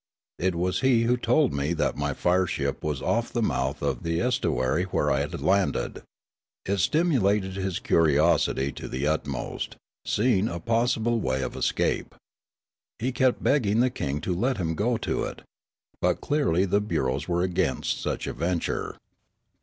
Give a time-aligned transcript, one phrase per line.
[0.39, 4.19] It was he who told me that my fireship was off the mouth of the
[4.19, 6.01] estuary where I had landed.
[6.67, 12.15] I stimulated his curiosity to the utmost, seeing a possible way of escape.
[12.97, 15.43] He kept begging the king to let him go to it.
[16.01, 18.97] But clearly the bureaus were against such a venture.